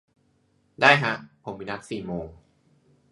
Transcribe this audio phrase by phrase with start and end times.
[0.81, 1.13] ได้ฮะ
[1.43, 2.25] ผมมีนัดสี่โมง